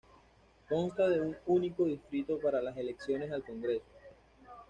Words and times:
Consta 0.67 1.07
de 1.09 1.21
un 1.21 1.37
único 1.45 1.85
distrito 1.85 2.39
para 2.39 2.59
las 2.59 2.75
elecciones 2.75 3.31
al 3.31 3.43
Congreso. 3.43 3.85